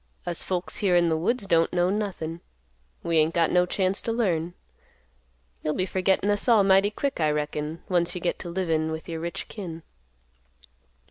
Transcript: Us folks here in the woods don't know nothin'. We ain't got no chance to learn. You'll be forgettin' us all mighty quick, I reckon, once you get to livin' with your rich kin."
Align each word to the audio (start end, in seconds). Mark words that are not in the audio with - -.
Us 0.25 0.41
folks 0.41 0.77
here 0.77 0.95
in 0.95 1.09
the 1.09 1.15
woods 1.15 1.45
don't 1.45 1.71
know 1.71 1.91
nothin'. 1.91 2.41
We 3.03 3.17
ain't 3.19 3.35
got 3.35 3.51
no 3.51 3.67
chance 3.67 4.01
to 4.01 4.11
learn. 4.11 4.55
You'll 5.61 5.75
be 5.75 5.85
forgettin' 5.85 6.31
us 6.31 6.47
all 6.49 6.63
mighty 6.63 6.89
quick, 6.89 7.19
I 7.19 7.29
reckon, 7.29 7.83
once 7.87 8.15
you 8.15 8.19
get 8.19 8.39
to 8.39 8.49
livin' 8.49 8.89
with 8.91 9.07
your 9.07 9.19
rich 9.19 9.47
kin." 9.47 9.83